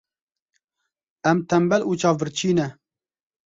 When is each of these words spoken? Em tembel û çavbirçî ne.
Em 1.29 1.37
tembel 1.51 1.81
û 1.89 1.91
çavbirçî 2.01 2.51
ne. 2.57 2.67